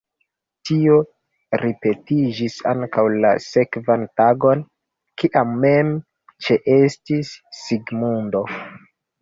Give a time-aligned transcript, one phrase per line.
[0.67, 0.93] Tio
[1.63, 4.65] ripetiĝis ankaŭ la sekvan tagon,
[5.23, 5.93] kiam mem
[6.49, 8.47] ĉeestis Sigmundo.